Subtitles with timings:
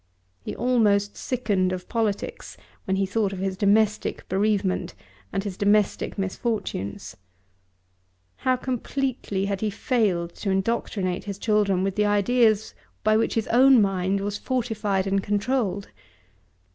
[0.43, 4.95] He almost sickened of politics when he thought of his domestic bereavement
[5.31, 7.15] and his domestic misfortunes.
[8.37, 13.45] How completely had he failed to indoctrinate his children with the ideas by which his
[13.49, 15.89] own mind was fortified and controlled!